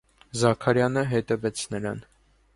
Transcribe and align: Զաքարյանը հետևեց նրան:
Զաքարյանը 0.43 1.03
հետևեց 1.13 1.63
նրան: 1.77 2.05